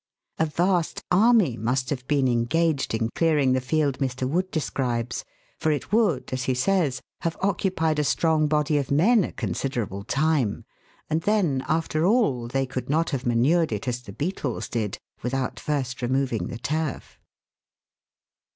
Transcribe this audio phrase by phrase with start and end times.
[0.39, 4.27] A vast army must have been engaged in clearing the field Mr.
[4.27, 5.23] Wood describes,
[5.59, 10.03] for it would, as he says, have occupied a strong body of men a considerable
[10.03, 10.65] time,
[11.07, 15.59] and then, after all, they could not have manured it as the beetles did, without
[15.59, 17.19] first removing the turf.